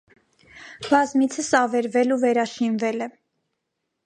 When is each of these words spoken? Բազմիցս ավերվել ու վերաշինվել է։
Բազմիցս 0.87 1.51
ավերվել 1.59 2.15
ու 2.17 2.21
վերաշինվել 2.25 3.09
է։ 3.09 3.11